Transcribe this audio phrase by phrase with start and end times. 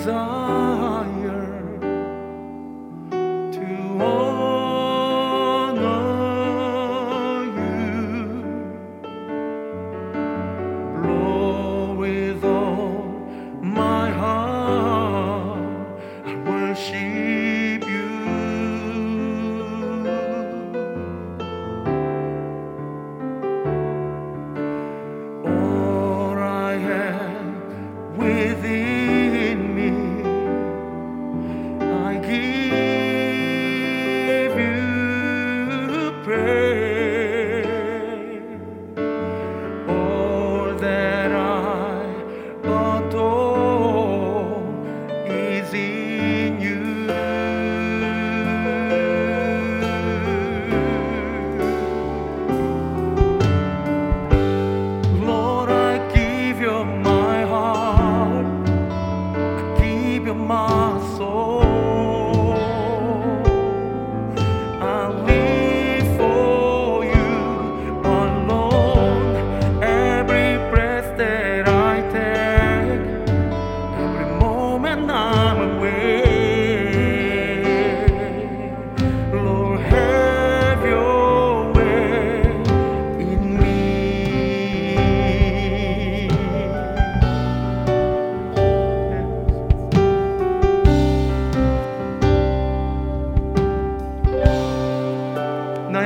[0.00, 0.69] is on.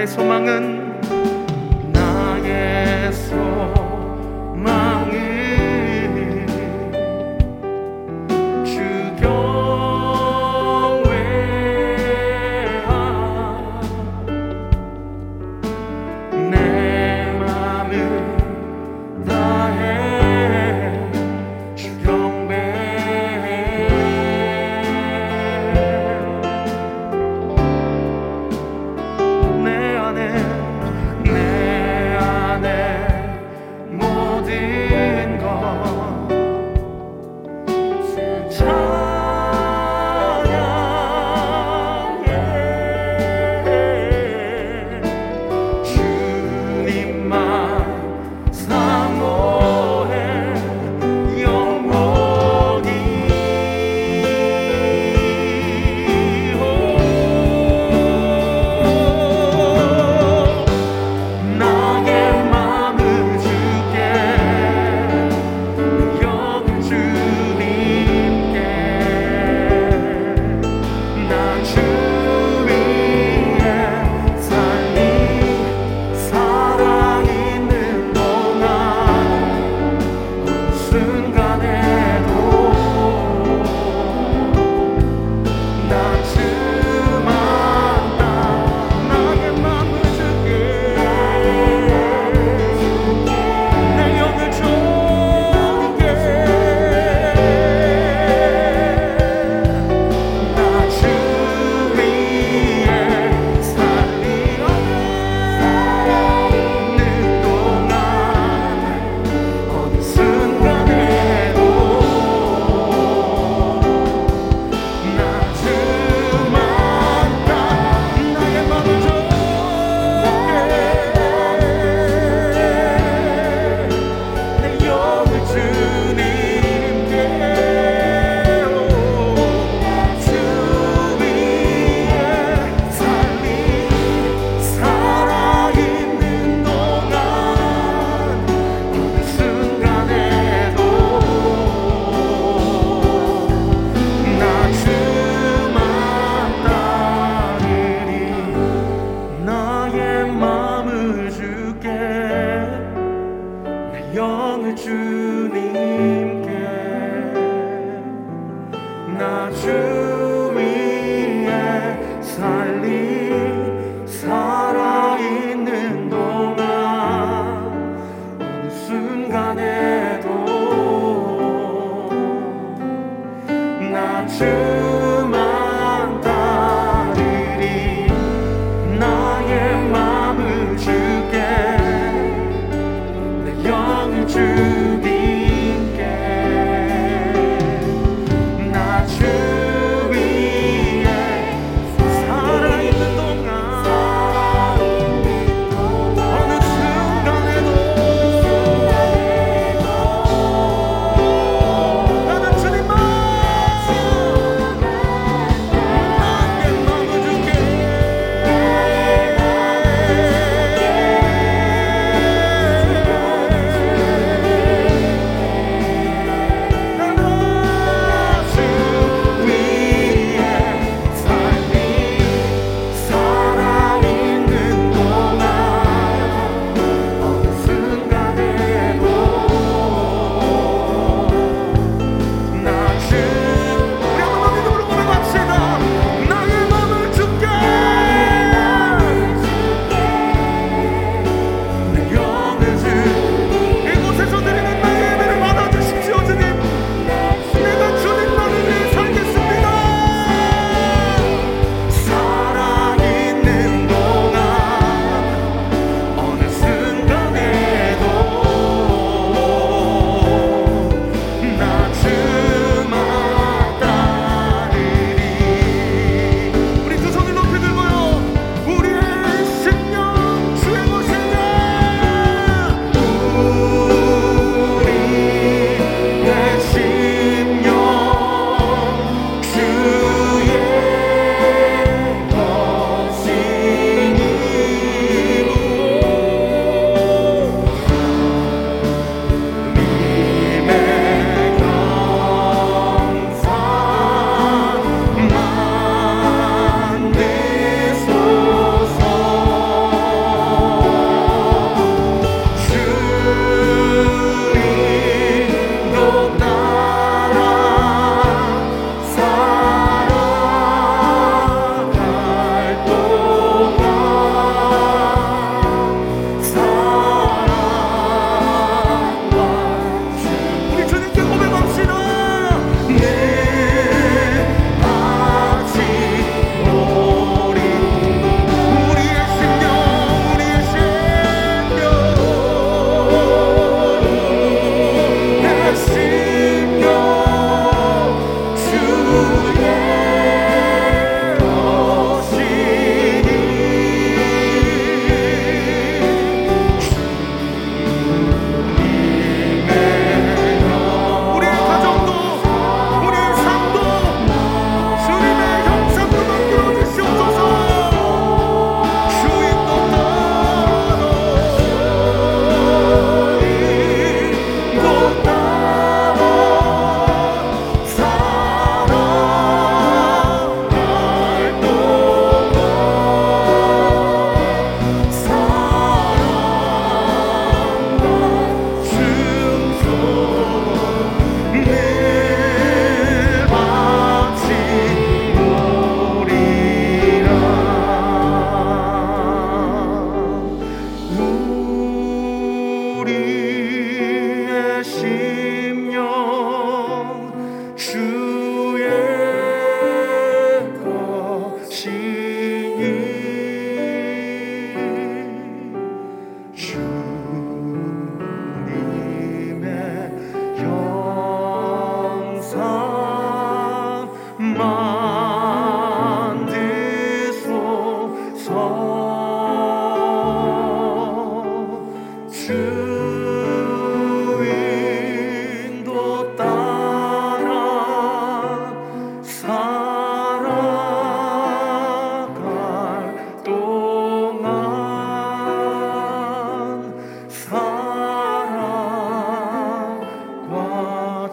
[0.07, 0.84] 주님만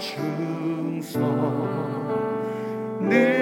[0.02, 1.22] 충성.
[3.00, 3.41] 늘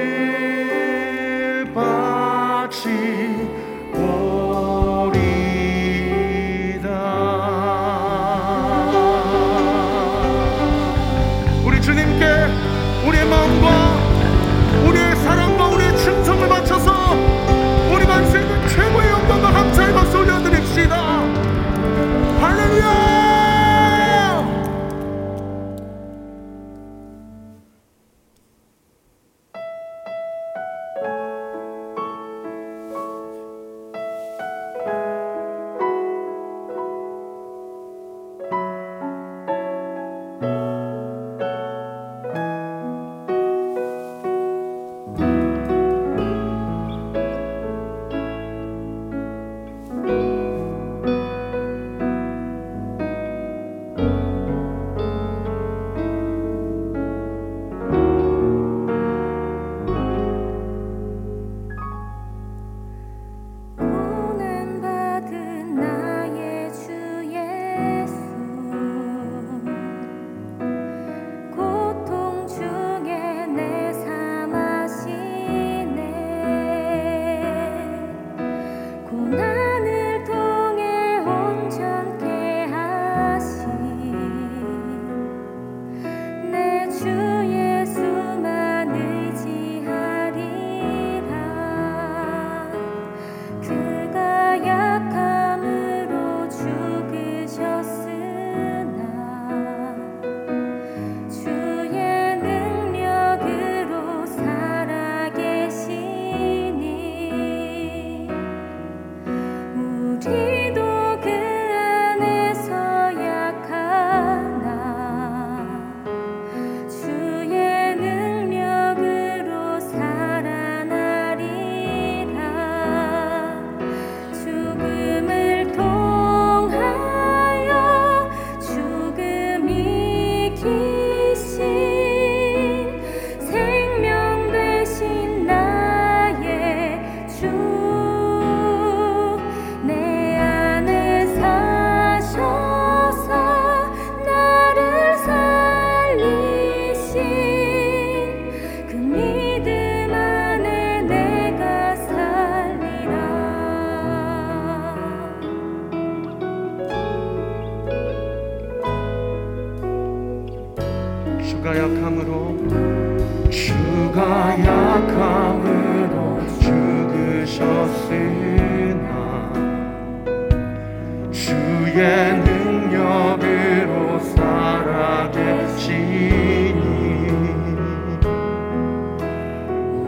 [175.90, 176.78] 주시니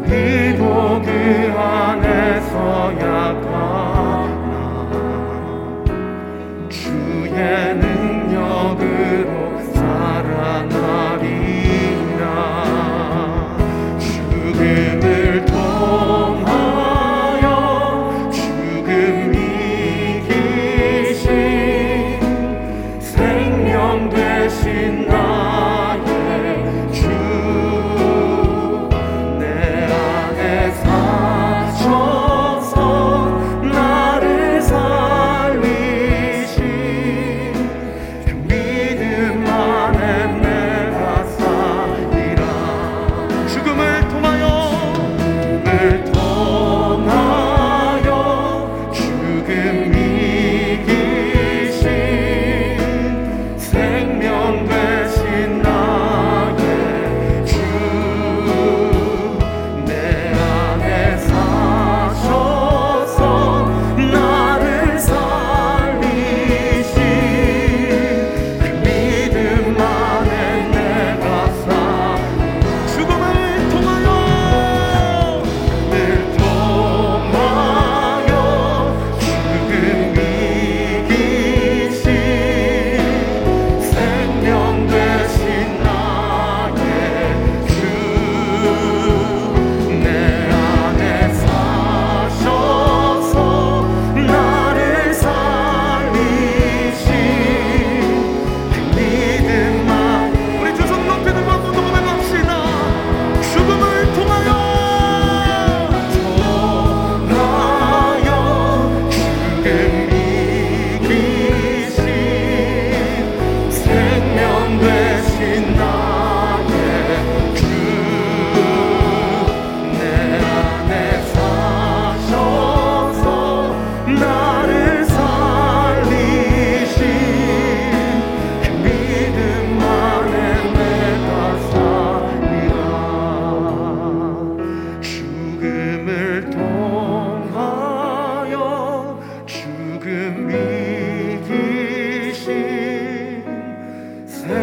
[0.05, 1.09] 우리도 그
[1.57, 3.50] 안에서 약한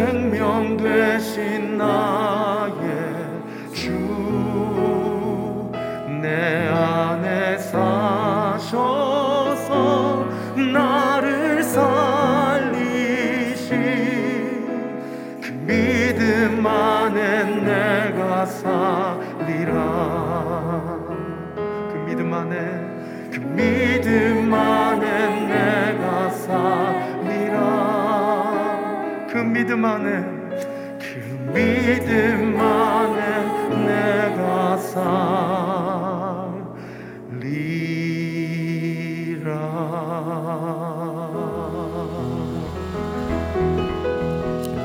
[0.09, 2.73] 생명 되신 나의
[3.71, 3.91] 주
[6.19, 6.58] 내.
[29.69, 30.23] 믿음 안에
[30.97, 33.21] 그 믿음 안에
[33.85, 35.19] 내가 살리라.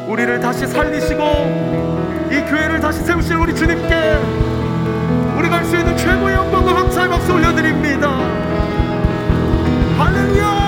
[0.07, 1.23] 우리를 다시 살리시고
[2.31, 4.19] 이 교회를 다시 세우실 우리 주님께
[5.39, 8.11] 우리가 할 수 있는 최고의 영광과 감사의 박수 올려드립니다.
[9.97, 10.64] 할렐루야